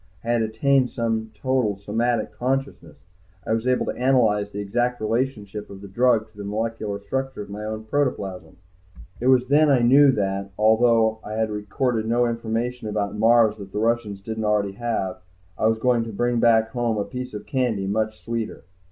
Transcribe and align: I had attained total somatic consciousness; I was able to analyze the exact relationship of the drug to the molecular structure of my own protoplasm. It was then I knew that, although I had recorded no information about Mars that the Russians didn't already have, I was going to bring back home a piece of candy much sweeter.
I 0.23 0.29
had 0.31 0.41
attained 0.41 0.89
total 1.35 1.77
somatic 1.77 2.31
consciousness; 2.33 2.95
I 3.45 3.53
was 3.53 3.67
able 3.67 3.85
to 3.85 3.91
analyze 3.95 4.49
the 4.49 4.57
exact 4.57 4.99
relationship 4.99 5.69
of 5.69 5.81
the 5.81 5.87
drug 5.87 6.27
to 6.31 6.37
the 6.37 6.43
molecular 6.43 6.97
structure 6.99 7.43
of 7.43 7.51
my 7.51 7.63
own 7.65 7.83
protoplasm. 7.83 8.57
It 9.19 9.27
was 9.27 9.45
then 9.47 9.69
I 9.69 9.83
knew 9.83 10.11
that, 10.13 10.49
although 10.57 11.19
I 11.23 11.33
had 11.33 11.51
recorded 11.51 12.07
no 12.07 12.25
information 12.25 12.87
about 12.89 13.15
Mars 13.15 13.57
that 13.57 13.71
the 13.71 13.77
Russians 13.77 14.21
didn't 14.21 14.43
already 14.43 14.71
have, 14.71 15.21
I 15.55 15.67
was 15.67 15.77
going 15.77 16.03
to 16.05 16.11
bring 16.11 16.39
back 16.39 16.71
home 16.71 16.97
a 16.97 17.05
piece 17.05 17.35
of 17.35 17.45
candy 17.45 17.85
much 17.85 18.19
sweeter. 18.19 18.63